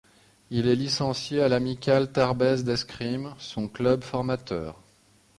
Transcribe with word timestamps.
Il 0.49 0.67
est 0.67 0.73
licencié 0.75 1.41
à 1.43 1.47
l’Amicale 1.47 2.11
tarbaise 2.11 2.63
d'escrime, 2.63 3.35
son 3.37 3.67
club 3.67 4.03
formateur. 4.03 4.79